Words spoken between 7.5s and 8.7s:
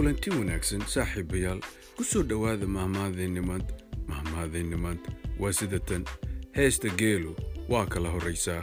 waa kala horraysaa